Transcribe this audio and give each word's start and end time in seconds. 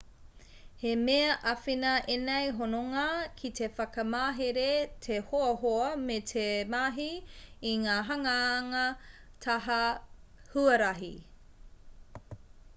he 0.83 0.91
mea 0.99 1.33
āwhina 1.49 1.89
ēnei 2.13 2.47
hononga 2.61 3.03
ki 3.41 3.51
te 3.59 3.67
whakamahere 3.79 4.63
te 5.07 5.19
hoahoa 5.27 5.91
me 6.07 6.15
te 6.31 6.47
mahi 6.77 7.11
i 7.73 7.75
ngā 7.83 7.99
hanganga 8.09 8.83
taha 9.47 9.79
huarahi 10.55 11.13